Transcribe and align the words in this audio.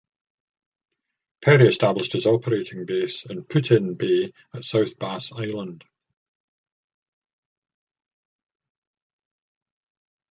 Perry 1.43 1.67
established 1.67 2.13
his 2.13 2.25
operating 2.25 2.87
base 2.87 3.23
in 3.27 3.43
Put-In-Bay 3.43 4.33
at 4.51 4.65
South 4.65 4.97
Bass 4.97 5.31
Island. 5.31 5.83